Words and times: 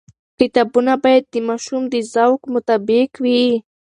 کتابونه 0.39 0.93
باید 1.03 1.23
د 1.33 1.35
ماشوم 1.47 1.83
د 1.93 1.95
ذوق 2.13 2.41
مطابق 2.53 3.09
وي. 3.23 3.45